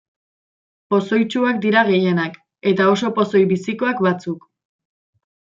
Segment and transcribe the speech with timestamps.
[0.93, 2.39] Pozoitsuak dira gehienak,
[2.73, 4.53] eta oso pozoi bizikoak batzuk.